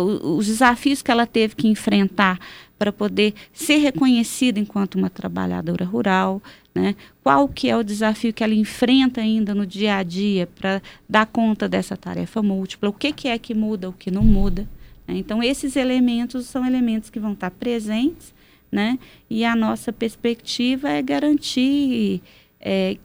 os 0.01 0.47
desafios 0.47 1.01
que 1.01 1.13
ela 1.13 1.27
teve 1.27 1.55
que 1.55 1.69
enfrentar 1.69 2.41
para 2.79 2.93
poder 2.93 3.35
ser 3.53 3.77
reconhecida 3.77 4.59
enquanto 4.59 4.97
uma 4.97 5.09
trabalhadora 5.09 5.85
rural, 5.85 6.43
né? 6.75 6.95
Qual 7.23 7.49
que 7.49 7.71
é 7.71 7.77
o 7.77 7.85
desafio 7.85 8.33
que 8.35 8.43
ela 8.43 8.53
enfrenta 8.53 9.21
ainda 9.21 9.55
no 9.55 9.65
dia 9.65 9.97
a 9.97 10.03
dia 10.03 10.47
para 10.47 10.83
dar 11.09 11.27
conta 11.27 11.69
dessa 11.69 11.97
tarefa 11.97 12.43
múltipla? 12.43 12.91
O 12.91 12.93
que, 12.93 13.13
que 13.13 13.29
é 13.29 13.39
que 13.39 13.55
muda, 13.55 13.89
o 13.89 13.93
que 13.93 14.11
não 14.11 14.23
muda? 14.23 14.69
Né? 15.07 15.17
Então, 15.17 15.43
esses 15.43 15.77
elementos 15.77 16.47
são 16.47 16.67
elementos 16.67 17.09
que 17.09 17.21
vão 17.21 17.33
estar 17.33 17.51
presentes, 17.51 18.35
né? 18.71 18.99
E 19.31 19.45
a 19.45 19.57
nossa 19.57 19.93
perspectiva 19.93 20.91
é 20.91 21.01
garantir, 21.01 22.21
é, 22.61 22.99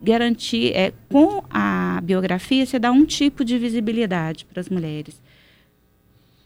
garantir 0.00 0.72
é, 0.74 0.92
com 1.10 1.42
a 1.50 2.00
biografia, 2.02 2.64
você 2.64 2.78
dá 2.78 2.90
um 2.90 3.04
tipo 3.04 3.44
de 3.44 3.58
visibilidade 3.58 4.44
para 4.44 4.60
as 4.60 4.68
mulheres. 4.68 5.20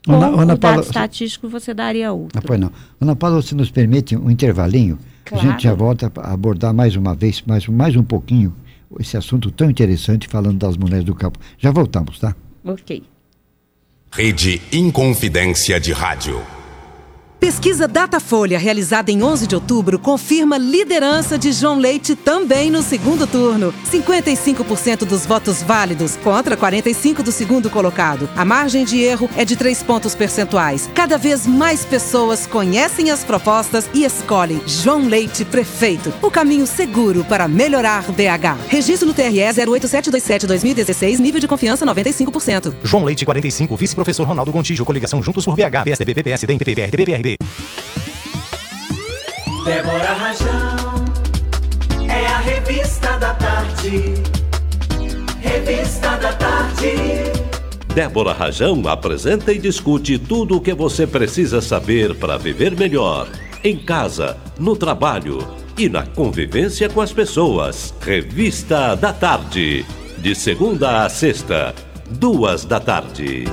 Com 0.04 0.14
Ana, 0.14 0.42
Ana 0.42 0.54
o 0.54 0.58
Paula, 0.58 0.76
dado 0.76 0.86
estatístico, 0.86 1.48
você 1.48 1.72
daria 1.72 2.12
outro. 2.12 2.34
Não, 2.34 2.42
pois 2.42 2.58
não. 2.58 2.72
Ana 3.00 3.14
Paula, 3.14 3.40
se 3.42 3.54
nos 3.54 3.70
permite 3.70 4.16
um 4.16 4.30
intervalinho, 4.30 4.98
claro. 5.24 5.46
a 5.46 5.50
gente 5.50 5.62
já 5.62 5.74
volta 5.74 6.10
a 6.16 6.32
abordar 6.32 6.74
mais 6.74 6.96
uma 6.96 7.14
vez, 7.14 7.42
mais, 7.46 7.66
mais 7.68 7.94
um 7.94 8.02
pouquinho, 8.02 8.54
esse 8.98 9.16
assunto 9.16 9.50
tão 9.50 9.70
interessante, 9.70 10.26
falando 10.26 10.58
das 10.58 10.76
mulheres 10.76 11.04
do 11.04 11.14
campo. 11.14 11.38
Já 11.58 11.70
voltamos, 11.70 12.18
tá? 12.18 12.34
Ok. 12.64 13.02
Rede 14.10 14.60
Inconfidência 14.72 15.80
de 15.80 15.92
Rádio. 15.92 16.61
Pesquisa 17.42 17.88
Datafolha, 17.88 18.56
realizada 18.56 19.10
em 19.10 19.20
11 19.20 19.48
de 19.48 19.56
outubro, 19.56 19.98
confirma 19.98 20.56
liderança 20.56 21.36
de 21.36 21.50
João 21.50 21.76
Leite 21.76 22.14
também 22.14 22.70
no 22.70 22.82
segundo 22.82 23.26
turno. 23.26 23.74
55% 23.90 24.98
dos 25.04 25.26
votos 25.26 25.60
válidos 25.60 26.14
contra 26.22 26.56
45% 26.56 27.20
do 27.20 27.32
segundo 27.32 27.68
colocado. 27.68 28.30
A 28.36 28.44
margem 28.44 28.84
de 28.84 29.00
erro 29.00 29.28
é 29.36 29.44
de 29.44 29.56
3 29.56 29.82
pontos 29.82 30.14
percentuais. 30.14 30.88
Cada 30.94 31.18
vez 31.18 31.44
mais 31.44 31.84
pessoas 31.84 32.46
conhecem 32.46 33.10
as 33.10 33.24
propostas 33.24 33.90
e 33.92 34.04
escolhem 34.04 34.62
João 34.64 35.08
Leite 35.08 35.44
prefeito. 35.44 36.14
O 36.22 36.30
caminho 36.30 36.64
seguro 36.64 37.24
para 37.24 37.48
melhorar 37.48 38.04
BH. 38.12 38.68
Registro 38.68 39.08
no 39.08 39.14
TRE 39.14 39.32
08727-2016, 39.32 41.18
nível 41.18 41.40
de 41.40 41.48
confiança 41.48 41.84
95%. 41.84 42.72
João 42.84 43.02
Leite 43.02 43.24
45, 43.24 43.76
vice-professor 43.76 44.28
Ronaldo 44.28 44.52
Gontijo, 44.52 44.84
coligação 44.84 45.20
Juntos 45.20 45.44
por 45.44 45.56
BH, 45.56 45.82
PSDB, 45.82 46.22
PSD, 46.22 46.52
MPP, 46.52 46.74
PRDB, 46.88 47.31
Débora 49.64 50.12
Rajão 50.12 51.04
é 52.08 52.26
a 52.26 52.38
revista 52.38 53.16
da 53.18 53.34
tarde. 53.34 54.14
Revista 55.40 56.16
da 56.16 56.32
tarde. 56.32 56.92
Débora 57.94 58.32
Rajão 58.32 58.88
apresenta 58.88 59.52
e 59.52 59.58
discute 59.58 60.18
tudo 60.18 60.56
o 60.56 60.60
que 60.60 60.74
você 60.74 61.06
precisa 61.06 61.60
saber 61.60 62.14
para 62.14 62.38
viver 62.38 62.76
melhor. 62.76 63.28
Em 63.62 63.76
casa, 63.76 64.36
no 64.58 64.74
trabalho 64.74 65.46
e 65.76 65.88
na 65.88 66.06
convivência 66.06 66.88
com 66.88 67.00
as 67.00 67.12
pessoas. 67.12 67.94
Revista 68.00 68.94
da 68.94 69.12
Tarde. 69.12 69.84
De 70.18 70.34
segunda 70.34 71.04
a 71.04 71.08
sexta, 71.08 71.74
duas 72.10 72.64
da 72.64 72.80
tarde. 72.80 73.44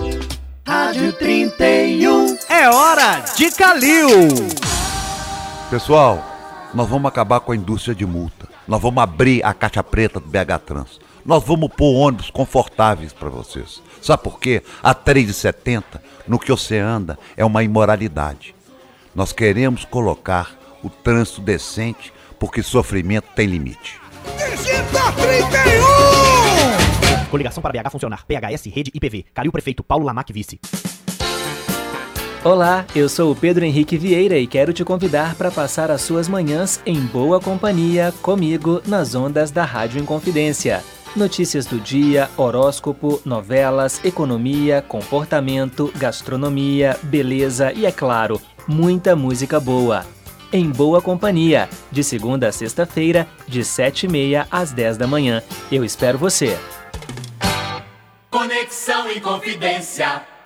Rádio 0.65 1.11
31. 1.13 2.38
É 2.59 2.69
hora 2.69 3.23
de 3.37 3.49
Calil. 3.51 4.27
Pessoal, 5.69 6.21
nós 6.73 6.89
vamos 6.89 7.07
acabar 7.07 7.39
com 7.39 7.53
a 7.53 7.55
indústria 7.55 7.95
de 7.95 8.05
multa. 8.05 8.49
Nós 8.67 8.81
vamos 8.81 9.01
abrir 9.01 9.41
a 9.45 9.53
caixa 9.53 9.81
preta 9.81 10.19
do 10.19 10.27
BH 10.27 10.59
Trans. 10.65 10.99
Nós 11.25 11.41
vamos 11.41 11.69
pôr 11.69 11.95
ônibus 11.95 12.29
confortáveis 12.29 13.13
para 13.13 13.29
vocês. 13.29 13.81
Sabe 14.01 14.23
por 14.23 14.41
quê? 14.41 14.61
A 14.83 14.93
3,70, 14.93 16.01
no 16.27 16.37
que 16.37 16.51
você 16.51 16.77
anda, 16.77 17.17
é 17.37 17.45
uma 17.45 17.63
imoralidade. 17.63 18.53
Nós 19.15 19.31
queremos 19.31 19.85
colocar 19.85 20.51
o 20.83 20.89
trânsito 20.89 21.39
decente, 21.39 22.11
porque 22.37 22.61
sofrimento 22.61 23.29
tem 23.37 23.47
limite. 23.47 24.01
Digita 24.37 25.13
31! 25.13 27.29
Coligação 27.31 27.63
para 27.63 27.81
BH 27.81 27.89
funcionar. 27.89 28.25
PHS, 28.25 28.65
Rede 28.65 28.91
IPV. 28.93 29.27
Calil 29.33 29.53
Prefeito, 29.53 29.81
Paulo 29.81 30.03
Lamac 30.03 30.33
Vice. 30.33 30.59
Olá, 32.41 32.85
eu 32.95 33.09
sou 33.09 33.33
o 33.33 33.35
Pedro 33.35 33.65
Henrique 33.65 33.97
Vieira 33.97 34.37
e 34.37 34.47
quero 34.47 34.71
te 34.71 34.85
convidar 34.85 35.35
para 35.35 35.51
passar 35.51 35.91
as 35.91 35.99
suas 35.99 36.29
manhãs 36.29 36.81
em 36.85 36.97
boa 37.01 37.37
companhia 37.37 38.13
comigo 38.21 38.81
nas 38.87 39.13
ondas 39.13 39.51
da 39.51 39.65
Rádio 39.65 40.01
Inconfidência. 40.01 40.81
Notícias 41.17 41.65
do 41.65 41.81
dia, 41.81 42.29
horóscopo, 42.37 43.21
novelas, 43.25 43.99
economia, 44.05 44.81
comportamento, 44.81 45.91
gastronomia, 45.97 46.97
beleza 47.03 47.73
e, 47.73 47.85
é 47.85 47.91
claro, 47.91 48.41
muita 48.65 49.17
música 49.17 49.59
boa. 49.59 50.05
Em 50.51 50.69
Boa 50.69 51.01
Companhia, 51.01 51.67
de 51.91 52.05
segunda 52.05 52.47
a 52.47 52.51
sexta-feira, 52.53 53.27
de 53.49 53.65
sete 53.65 54.05
e 54.05 54.09
meia 54.09 54.47
às 54.49 54.71
dez 54.71 54.95
da 54.95 55.05
manhã. 55.05 55.43
Eu 55.69 55.83
espero 55.83 56.17
você. 56.17 56.57
Conexão 58.31 59.11
e 59.11 59.19
Confidência. 59.19 60.38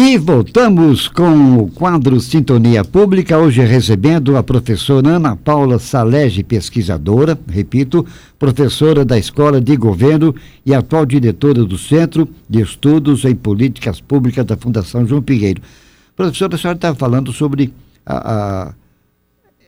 E 0.00 0.16
voltamos 0.16 1.08
com 1.08 1.58
o 1.58 1.68
quadro 1.72 2.20
Sintonia 2.20 2.84
Pública, 2.84 3.36
hoje 3.36 3.62
recebendo 3.62 4.36
a 4.36 4.44
professora 4.44 5.08
Ana 5.08 5.34
Paula 5.34 5.80
Salege, 5.80 6.44
pesquisadora, 6.44 7.36
repito, 7.48 8.06
professora 8.38 9.04
da 9.04 9.18
Escola 9.18 9.60
de 9.60 9.76
Governo 9.76 10.32
e 10.64 10.72
atual 10.72 11.04
diretora 11.04 11.64
do 11.64 11.76
Centro 11.76 12.28
de 12.48 12.62
Estudos 12.62 13.24
em 13.24 13.34
Políticas 13.34 14.00
Públicas 14.00 14.46
da 14.46 14.56
Fundação 14.56 15.04
João 15.04 15.20
Pinheiro. 15.20 15.60
Professora, 16.14 16.54
a 16.54 16.58
senhora 16.58 16.78
estava 16.78 16.96
falando 16.96 17.32
sobre 17.32 17.74
a, 18.06 18.68
a, 18.68 18.74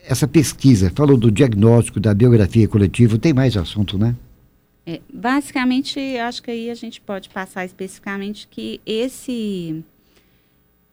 essa 0.07 0.29
pesquisa, 0.29 0.93
falou 0.95 1.17
do 1.17 1.29
diagnóstico, 1.29 1.99
da 1.99 2.13
biografia 2.13 2.69
coletiva, 2.69 3.17
tem 3.17 3.33
mais 3.33 3.57
assunto, 3.57 3.97
né? 3.97 4.15
É, 4.85 5.01
basicamente, 5.13 5.99
acho 6.19 6.41
que 6.41 6.51
aí 6.51 6.69
a 6.69 6.75
gente 6.75 7.01
pode 7.01 7.27
passar 7.27 7.65
especificamente 7.65 8.47
que 8.49 8.79
esse 8.85 9.83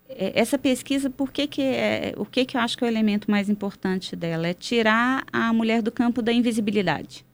essa 0.08 0.58
pesquisa, 0.58 1.10
por 1.10 1.30
que 1.30 1.46
que 1.46 1.62
é, 1.62 2.14
o 2.16 2.24
que 2.24 2.44
que 2.44 2.56
eu 2.56 2.60
acho 2.60 2.76
que 2.76 2.84
é 2.84 2.86
o 2.86 2.90
elemento 2.90 3.30
mais 3.30 3.48
importante 3.48 4.16
dela 4.16 4.48
é 4.48 4.54
tirar 4.54 5.24
a 5.32 5.52
mulher 5.52 5.82
do 5.82 5.92
campo 5.92 6.22
da 6.22 6.32
invisibilidade, 6.32 7.24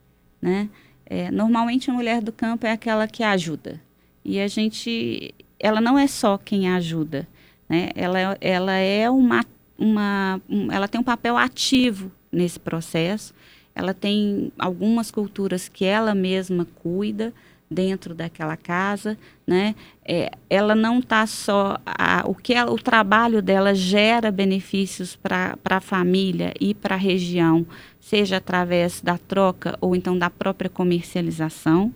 né? 0.40 0.68
É, 1.06 1.30
normalmente 1.30 1.90
a 1.90 1.94
mulher 1.94 2.22
do 2.22 2.32
campo 2.32 2.66
é 2.66 2.72
aquela 2.72 3.06
que 3.06 3.22
ajuda 3.22 3.80
e 4.24 4.40
a 4.40 4.48
gente, 4.48 5.34
ela 5.60 5.80
não 5.80 5.98
é 5.98 6.06
só 6.06 6.38
quem 6.38 6.68
ajuda, 6.70 7.28
né? 7.68 7.90
Ela, 7.94 8.36
ela 8.40 8.74
é 8.74 9.08
uma, 9.08 9.44
uma 9.78 10.40
um, 10.48 10.72
ela 10.72 10.88
tem 10.88 11.00
um 11.00 11.04
papel 11.04 11.36
ativo 11.36 12.10
nesse 12.32 12.58
processo 12.58 13.34
ela 13.74 13.92
tem 13.92 14.52
algumas 14.58 15.10
culturas 15.10 15.68
que 15.68 15.84
ela 15.84 16.14
mesma 16.14 16.64
cuida, 16.76 17.34
dentro 17.70 18.14
daquela 18.14 18.56
casa, 18.56 19.18
né? 19.46 19.74
É, 20.04 20.30
ela 20.48 20.74
não 20.74 20.98
está 20.98 21.26
só 21.26 21.78
a, 21.84 22.22
o 22.26 22.34
que 22.34 22.54
ela, 22.54 22.70
o 22.70 22.78
trabalho 22.78 23.42
dela 23.42 23.74
gera 23.74 24.30
benefícios 24.30 25.16
para 25.16 25.56
a 25.64 25.80
família 25.80 26.52
e 26.60 26.74
para 26.74 26.94
a 26.94 26.98
região, 26.98 27.66
seja 28.00 28.36
através 28.36 29.00
da 29.00 29.18
troca 29.18 29.76
ou 29.80 29.96
então 29.96 30.16
da 30.16 30.30
própria 30.30 30.70
comercialização, 30.70 31.92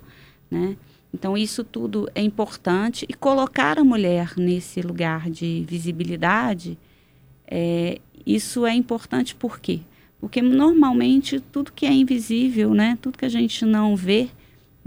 né? 0.50 0.76
Então 1.12 1.36
isso 1.36 1.64
tudo 1.64 2.08
é 2.14 2.22
importante 2.22 3.06
e 3.08 3.14
colocar 3.14 3.78
a 3.78 3.84
mulher 3.84 4.34
nesse 4.36 4.82
lugar 4.82 5.30
de 5.30 5.64
visibilidade, 5.66 6.78
é, 7.46 7.98
isso 8.26 8.66
é 8.66 8.74
importante 8.74 9.34
por 9.34 9.58
quê? 9.58 9.80
Porque 10.20 10.42
normalmente 10.42 11.40
tudo 11.40 11.72
que 11.72 11.86
é 11.86 11.92
invisível, 11.92 12.74
né, 12.74 12.98
tudo 13.00 13.16
que 13.16 13.24
a 13.24 13.30
gente 13.30 13.64
não 13.64 13.96
vê, 13.96 14.28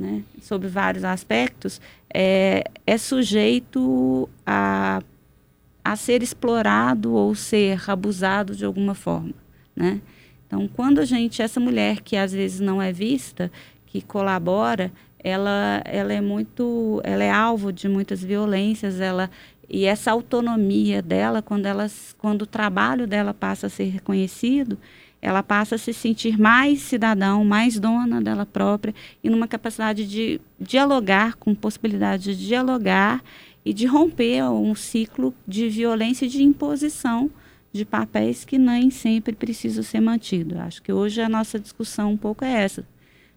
né, 0.01 0.23
sobre 0.41 0.67
vários 0.67 1.03
aspectos, 1.03 1.79
é, 2.11 2.63
é 2.87 2.97
sujeito 2.97 4.27
a, 4.43 4.99
a 5.83 5.95
ser 5.95 6.23
explorado 6.23 7.13
ou 7.13 7.35
ser 7.35 7.79
abusado 7.87 8.55
de 8.55 8.65
alguma 8.65 8.95
forma, 8.95 9.33
né? 9.75 10.01
Então, 10.47 10.67
quando 10.67 10.99
a 10.99 11.05
gente, 11.05 11.41
essa 11.41 11.59
mulher 11.59 12.01
que 12.01 12.17
às 12.17 12.33
vezes 12.33 12.59
não 12.59 12.81
é 12.81 12.91
vista, 12.91 13.49
que 13.85 14.01
colabora, 14.01 14.91
ela, 15.23 15.81
ela 15.85 16.11
é 16.11 16.19
muito, 16.19 16.99
ela 17.05 17.23
é 17.23 17.31
alvo 17.31 17.71
de 17.71 17.87
muitas 17.87 18.21
violências, 18.21 18.99
ela 18.99 19.29
e 19.69 19.85
essa 19.85 20.11
autonomia 20.11 21.01
dela, 21.01 21.41
quando, 21.41 21.65
elas, 21.65 22.13
quando 22.17 22.41
o 22.41 22.45
trabalho 22.45 23.07
dela 23.07 23.33
passa 23.33 23.67
a 23.67 23.69
ser 23.69 23.85
reconhecido, 23.85 24.77
ela 25.21 25.43
passa 25.43 25.75
a 25.75 25.77
se 25.77 25.93
sentir 25.93 26.39
mais 26.39 26.81
cidadão, 26.81 27.45
mais 27.45 27.79
dona 27.79 28.21
dela 28.21 28.45
própria 28.45 28.93
e 29.23 29.29
numa 29.29 29.47
capacidade 29.47 30.07
de 30.07 30.41
dialogar, 30.59 31.35
com 31.35 31.53
possibilidade 31.53 32.35
de 32.35 32.47
dialogar 32.47 33.23
e 33.63 33.73
de 33.73 33.85
romper 33.85 34.43
um 34.43 34.73
ciclo 34.73 35.33
de 35.47 35.69
violência 35.69 36.25
e 36.25 36.29
de 36.29 36.41
imposição 36.41 37.29
de 37.71 37.85
papéis 37.85 38.43
que 38.43 38.57
nem 38.57 38.89
sempre 38.89 39.33
precisam 39.33 39.83
ser 39.83 40.01
mantidos. 40.01 40.57
Acho 40.57 40.81
que 40.81 40.91
hoje 40.91 41.21
a 41.21 41.29
nossa 41.29 41.59
discussão 41.59 42.11
um 42.11 42.17
pouco 42.17 42.43
é 42.43 42.51
essa, 42.63 42.85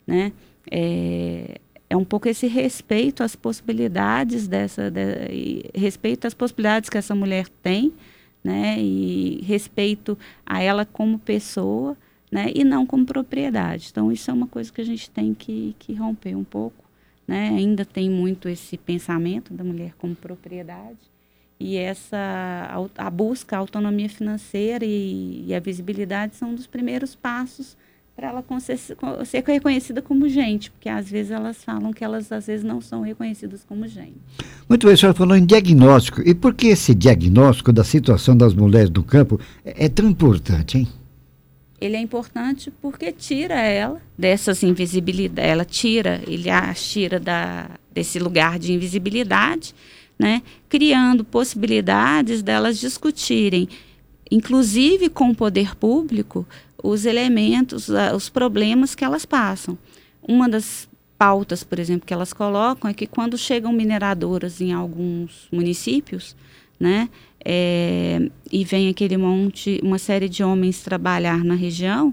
né? 0.06 0.32
É, 0.70 1.60
é 1.88 1.96
um 1.96 2.04
pouco 2.04 2.28
esse 2.28 2.46
respeito 2.46 3.22
às 3.22 3.36
possibilidades 3.36 4.48
dessa, 4.48 4.90
de, 4.90 5.70
respeito 5.74 6.26
às 6.26 6.34
possibilidades 6.34 6.88
que 6.88 6.98
essa 6.98 7.14
mulher 7.14 7.46
tem, 7.62 7.92
né? 8.44 8.78
E 8.78 9.40
respeito 9.42 10.16
a 10.44 10.62
ela 10.62 10.84
como 10.84 11.18
pessoa, 11.18 11.96
né? 12.30 12.52
E 12.54 12.62
não 12.62 12.86
como 12.86 13.06
propriedade. 13.06 13.88
Então 13.90 14.12
isso 14.12 14.30
é 14.30 14.34
uma 14.34 14.46
coisa 14.46 14.70
que 14.70 14.80
a 14.80 14.84
gente 14.84 15.10
tem 15.10 15.34
que, 15.34 15.74
que 15.78 15.94
romper 15.94 16.36
um 16.36 16.44
pouco, 16.44 16.84
né? 17.26 17.48
Ainda 17.48 17.84
tem 17.84 18.10
muito 18.10 18.48
esse 18.48 18.76
pensamento 18.76 19.52
da 19.54 19.64
mulher 19.64 19.94
como 19.98 20.14
propriedade 20.14 21.14
e 21.58 21.76
essa 21.76 22.90
a, 22.96 23.10
busca 23.10 23.56
a 23.56 23.58
autonomia 23.58 24.08
financeira 24.08 24.84
e, 24.84 25.44
e, 25.46 25.54
a 25.54 25.60
visibilidade 25.60 26.36
são 26.36 26.50
um 26.50 26.54
dos 26.54 26.66
primeiros 26.66 27.14
passos 27.14 27.76
para 28.16 28.28
ela 28.28 28.44
ser, 28.60 29.44
reconhecida 29.44 30.00
como 30.00 30.28
gente, 30.28 30.70
porque 30.70 30.88
às 30.88 31.10
vezes 31.10 31.32
elas 31.32 31.64
falam 31.64 31.92
que 31.92 32.04
elas 32.04 32.30
às 32.30 32.46
vezes 32.46 32.64
não 32.64 32.80
são 32.80 33.02
reconhecidas 33.02 33.64
como 33.64 33.86
gente. 33.88 34.14
Muito 34.68 34.86
bem, 34.86 34.94
a 34.94 34.96
senhora 34.96 35.18
falou 35.18 35.36
em 35.36 35.44
diagnóstico. 35.44 36.22
E 36.24 36.32
por 36.32 36.54
que 36.54 36.68
esse 36.68 36.94
diagnóstico 36.94 37.72
da 37.72 37.82
situação 37.82 38.36
das 38.36 38.54
mulheres 38.54 38.88
do 38.88 39.02
campo 39.02 39.40
é, 39.64 39.86
é 39.86 39.88
tão 39.88 40.08
importante, 40.08 40.78
hein? 40.78 40.88
Ele 41.80 41.96
é 41.96 42.00
importante 42.00 42.72
porque 42.80 43.12
tira 43.12 43.60
ela 43.60 44.00
dessas 44.16 44.62
invisibilidades, 44.62 45.50
ela 45.50 45.64
tira, 45.64 46.22
ele 46.26 46.48
a 46.48 46.72
tira 46.72 47.18
da, 47.18 47.68
desse 47.92 48.18
lugar 48.18 48.58
de 48.58 48.72
invisibilidade, 48.72 49.74
né? 50.18 50.40
criando 50.68 51.24
possibilidades 51.24 52.42
delas 52.42 52.78
discutirem, 52.78 53.68
inclusive 54.34 55.08
com 55.08 55.30
o 55.30 55.34
poder 55.34 55.76
público, 55.76 56.44
os 56.82 57.06
elementos, 57.06 57.88
os 58.14 58.28
problemas 58.28 58.92
que 58.92 59.04
elas 59.04 59.24
passam. 59.24 59.78
Uma 60.20 60.48
das 60.48 60.88
pautas, 61.16 61.62
por 61.62 61.78
exemplo, 61.78 62.04
que 62.04 62.12
elas 62.12 62.32
colocam 62.32 62.90
é 62.90 62.94
que 62.94 63.06
quando 63.06 63.38
chegam 63.38 63.72
mineradoras 63.72 64.60
em 64.60 64.72
alguns 64.72 65.46
municípios, 65.52 66.34
né, 66.80 67.08
é, 67.44 68.28
e 68.50 68.64
vem 68.64 68.88
aquele 68.88 69.16
monte, 69.16 69.78
uma 69.84 69.98
série 69.98 70.28
de 70.28 70.42
homens 70.42 70.82
trabalhar 70.82 71.44
na 71.44 71.54
região, 71.54 72.12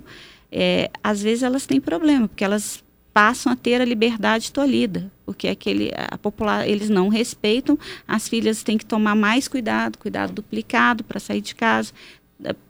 é, 0.52 0.92
às 1.04 1.24
vezes 1.24 1.42
elas 1.42 1.66
têm 1.66 1.82
problema, 1.82 2.28
porque 2.28 2.44
elas 2.44 2.84
passam 3.12 3.52
a 3.52 3.56
ter 3.56 3.82
a 3.82 3.86
liberdade 3.86 4.52
tolhida, 4.52 5.12
porque 5.32 5.48
aquele, 5.48 5.92
a 5.96 6.18
popular, 6.18 6.68
eles 6.68 6.90
não 6.90 7.08
respeitam, 7.08 7.80
as 8.06 8.28
filhas 8.28 8.64
têm 8.64 8.78
que 8.78 8.86
tomar 8.86 9.16
mais 9.16 9.48
cuidado, 9.48 9.98
cuidado 9.98 10.34
duplicado 10.34 11.06
para 11.06 11.22
sair 11.22 11.40
de 11.40 11.56
casa, 11.56 11.94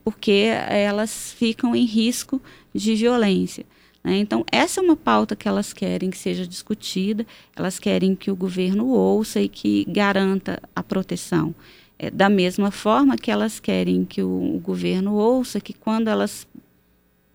porque 0.03 0.49
elas 0.69 1.33
ficam 1.33 1.75
em 1.75 1.85
risco 1.85 2.39
de 2.71 2.93
violência. 2.93 3.65
Né? 4.03 4.17
Então, 4.17 4.45
essa 4.51 4.79
é 4.79 4.83
uma 4.83 4.95
pauta 4.95 5.35
que 5.35 5.47
elas 5.47 5.73
querem 5.73 6.11
que 6.11 6.17
seja 6.19 6.45
discutida, 6.45 7.25
elas 7.55 7.79
querem 7.79 8.15
que 8.15 8.29
o 8.29 8.35
governo 8.35 8.89
ouça 8.89 9.41
e 9.41 9.49
que 9.49 9.83
garanta 9.85 10.61
a 10.75 10.83
proteção. 10.83 11.55
É, 11.97 12.11
da 12.11 12.29
mesma 12.29 12.69
forma 12.69 13.17
que 13.17 13.31
elas 13.31 13.59
querem 13.59 14.05
que 14.05 14.21
o, 14.21 14.55
o 14.55 14.59
governo 14.59 15.15
ouça 15.15 15.59
que 15.59 15.73
quando 15.73 16.09
elas 16.09 16.45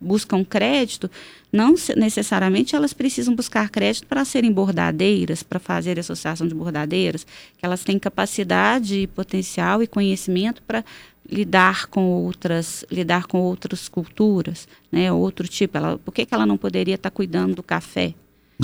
buscam 0.00 0.44
crédito, 0.44 1.10
não 1.52 1.74
necessariamente 1.96 2.76
elas 2.76 2.92
precisam 2.92 3.34
buscar 3.34 3.70
crédito 3.70 4.06
para 4.06 4.24
serem 4.24 4.52
bordadeiras, 4.52 5.42
para 5.42 5.58
fazer 5.58 5.98
associação 5.98 6.46
de 6.46 6.54
bordadeiras, 6.54 7.24
que 7.56 7.64
elas 7.64 7.82
têm 7.82 7.98
capacidade, 7.98 9.08
potencial 9.14 9.82
e 9.82 9.86
conhecimento 9.86 10.62
para 10.62 10.84
lidar 11.28 11.86
com 11.86 12.04
outras 12.04 12.84
lidar 12.90 13.26
com 13.26 13.40
outras 13.40 13.88
culturas, 13.88 14.68
né? 14.92 15.12
Outro 15.12 15.48
tipo, 15.48 15.76
ela, 15.76 15.98
por 15.98 16.12
que, 16.12 16.24
que 16.24 16.34
ela 16.34 16.46
não 16.46 16.56
poderia 16.56 16.94
estar 16.94 17.10
tá 17.10 17.14
cuidando 17.14 17.56
do 17.56 17.62
café? 17.62 18.14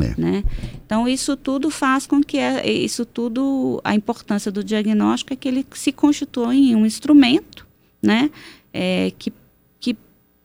É. 0.01 0.19
Né? 0.19 0.45
Então 0.87 1.07
isso 1.07 1.37
tudo 1.37 1.71
faz 1.71 2.07
com 2.07 2.23
que 2.23 2.39
é, 2.39 2.71
isso 2.71 3.05
tudo 3.05 3.79
a 3.85 3.95
importância 3.95 4.51
do 4.51 4.65
diagnóstico 4.65 5.35
é 5.35 5.37
que 5.37 5.47
ele 5.47 5.67
se 5.75 5.93
constitua 5.93 6.55
em 6.55 6.75
um 6.75 6.87
instrumento, 6.87 7.67
né? 8.03 8.31
É, 8.73 9.13
que 9.19 9.33
que 9.79 9.97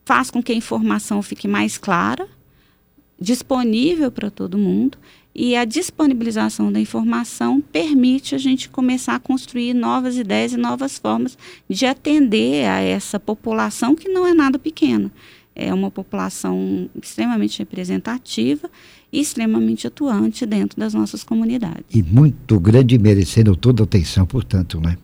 faz 0.08 0.30
com 0.30 0.42
que 0.42 0.52
a 0.52 0.54
informação 0.54 1.20
fique 1.20 1.46
mais 1.46 1.76
clara, 1.76 2.26
disponível 3.20 4.10
para 4.10 4.30
todo 4.30 4.56
mundo 4.56 4.96
e 5.34 5.54
a 5.54 5.66
disponibilização 5.66 6.72
da 6.72 6.80
informação 6.80 7.60
permite 7.60 8.34
a 8.34 8.38
gente 8.38 8.70
começar 8.70 9.16
a 9.16 9.20
construir 9.20 9.74
novas 9.74 10.16
ideias 10.16 10.54
e 10.54 10.56
novas 10.56 10.96
formas 10.96 11.36
de 11.68 11.84
atender 11.84 12.64
a 12.66 12.80
essa 12.80 13.20
população 13.20 13.94
que 13.94 14.08
não 14.08 14.26
é 14.26 14.32
nada 14.32 14.58
pequena. 14.58 15.12
É 15.54 15.74
uma 15.74 15.90
população 15.90 16.88
extremamente 17.02 17.58
representativa 17.58 18.70
e 19.12 19.20
extremamente 19.20 19.86
atuante 19.86 20.46
dentro 20.46 20.80
das 20.80 20.94
nossas 20.94 21.22
comunidades. 21.22 21.84
E 21.94 22.02
muito 22.02 22.58
grande 22.58 22.98
merecendo 22.98 23.54
toda 23.54 23.82
a 23.82 23.84
atenção, 23.84 24.24
portanto, 24.24 24.80
né? 24.80 24.96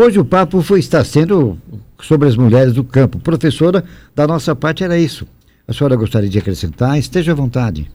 Hoje 0.00 0.18
o 0.18 0.24
papo 0.24 0.62
foi, 0.62 0.80
está 0.80 1.04
sendo 1.04 1.58
sobre 2.00 2.26
as 2.26 2.34
mulheres 2.34 2.72
do 2.72 2.82
campo. 2.82 3.18
Professora, 3.18 3.84
da 4.14 4.26
nossa 4.26 4.56
parte 4.56 4.82
era 4.82 4.98
isso. 4.98 5.28
A 5.68 5.74
senhora 5.74 5.94
gostaria 5.94 6.26
de 6.26 6.38
acrescentar? 6.38 6.98
Esteja 6.98 7.32
à 7.32 7.34
vontade. 7.34 7.90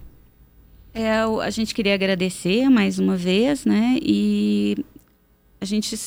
É, 0.94 1.22
a 1.22 1.50
gente 1.50 1.74
queria 1.74 1.96
agradecer 1.96 2.70
mais 2.70 3.00
uma 3.00 3.18
vez, 3.18 3.66
né? 3.66 3.98
E 4.00 4.78
a 5.60 5.66
gente, 5.66 5.98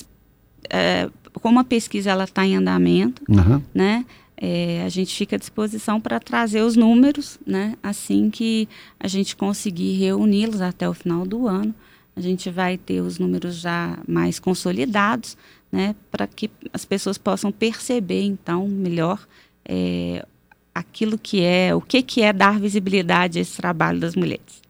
é, 0.71 1.11
como 1.43 1.59
a 1.59 1.65
pesquisa 1.65 2.11
ela 2.11 2.23
está 2.23 2.47
em 2.47 2.55
andamento, 2.55 3.21
uhum. 3.29 3.61
né? 3.75 4.07
É, 4.37 4.85
a 4.87 4.89
gente 4.89 5.13
fica 5.17 5.35
à 5.35 5.39
disposição 5.39 6.01
para 6.01 6.21
trazer 6.21 6.63
os 6.63 6.77
números, 6.77 7.41
né? 7.45 7.75
Assim 7.83 8.31
que 8.31 8.69
a 9.01 9.09
gente 9.09 9.35
conseguir 9.35 9.99
reuni-los 9.99 10.61
até 10.61 10.89
o 10.89 10.95
final 10.95 11.27
do 11.27 11.49
ano, 11.49 11.75
a 12.19 12.21
gente 12.21 12.51
vai 12.51 12.77
ter 12.77 13.01
os 13.01 13.17
números 13.17 13.61
já 13.61 13.97
mais 14.07 14.41
consolidados, 14.41 15.37
né? 15.71 15.95
Para 16.11 16.27
que 16.27 16.51
as 16.73 16.85
pessoas 16.85 17.17
possam 17.17 17.53
perceber, 17.53 18.23
então, 18.23 18.67
melhor 18.67 19.25
é, 19.65 20.27
aquilo 20.75 21.17
que 21.17 21.43
é, 21.43 21.73
o 21.73 21.81
que, 21.81 22.03
que 22.03 22.21
é 22.21 22.33
dar 22.33 22.59
visibilidade 22.59 23.39
a 23.39 23.43
esse 23.43 23.57
trabalho 23.57 24.01
das 24.01 24.17
mulheres. 24.17 24.61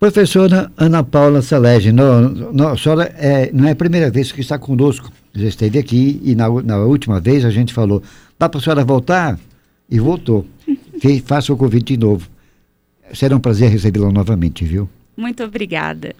Professora 0.00 0.72
Ana 0.78 1.04
Paula 1.04 1.42
Salege, 1.42 1.92
não, 1.92 2.30
não, 2.30 2.68
a 2.68 2.76
senhora 2.78 3.04
é, 3.18 3.50
não 3.52 3.68
é 3.68 3.72
a 3.72 3.76
primeira 3.76 4.10
vez 4.10 4.32
que 4.32 4.40
está 4.40 4.58
conosco, 4.58 5.12
já 5.34 5.48
esteve 5.48 5.78
aqui 5.78 6.20
e 6.24 6.34
na, 6.34 6.48
na 6.62 6.78
última 6.78 7.20
vez 7.20 7.44
a 7.44 7.50
gente 7.50 7.74
falou, 7.74 8.02
dá 8.38 8.48
para 8.48 8.60
a 8.60 8.62
senhora 8.62 8.84
voltar? 8.84 9.38
E 9.90 10.00
voltou. 10.00 10.46
faça 11.24 11.52
o 11.52 11.56
convite 11.56 11.96
de 11.96 11.98
novo. 11.98 12.28
Será 13.12 13.36
um 13.36 13.40
prazer 13.40 13.70
recebê-la 13.70 14.10
novamente, 14.10 14.64
viu? 14.64 14.88
Muito 15.16 15.44
obrigada. 15.44 16.14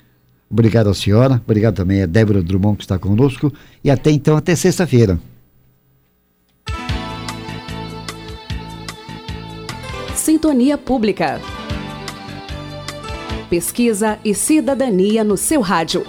Obrigado 0.51 0.89
à 0.89 0.95
senhora, 0.95 1.41
obrigado 1.45 1.75
também 1.75 2.03
a 2.03 2.07
Débora 2.07 2.43
Drummond 2.43 2.77
que 2.77 2.85
está 2.85 2.99
conosco 2.99 3.53
e 3.83 3.91
até 3.91 4.11
então, 4.11 4.37
até 4.37 4.55
sexta-feira. 4.55 5.19
Sintonia 10.15 10.77
Pública. 10.77 11.41
pesquisa 13.49 14.19
e 14.25 14.35
cidadania 14.35 15.23
no 15.23 15.37
seu 15.37 15.61
rádio. 15.61 16.05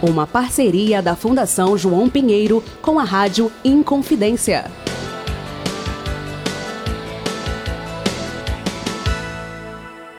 Uma 0.00 0.28
parceria 0.28 1.02
da 1.02 1.16
Fundação 1.16 1.76
João 1.76 2.08
Pinheiro 2.08 2.62
com 2.80 3.00
a 3.00 3.04
Rádio 3.04 3.50
Inconfidência. 3.64 4.70